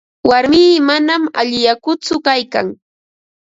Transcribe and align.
Warmii 0.29 0.75
manam 0.87 1.23
allillakutsu 1.43 2.15
kaykan. 2.29 2.67